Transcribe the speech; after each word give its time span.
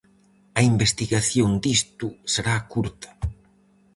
A 0.59 0.61
investigación 0.71 1.49
disto 1.63 2.07
será 2.33 2.55
curta. 2.73 3.09